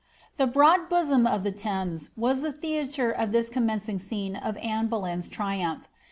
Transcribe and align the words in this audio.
The 0.37 0.47
broad 0.47 0.89
bosom 0.89 1.27
of 1.27 1.43
the 1.43 1.51
Thames 1.51 2.09
was^ 2.19 2.41
the 2.41 2.51
theatre 2.51 3.11
of 3.11 3.31
this 3.31 3.49
commencing 3.49 3.99
scene 3.99 4.35
of 4.35 4.57
Anne 4.57 4.87
Boleyn's 4.87 5.29
triumph. 5.29 5.87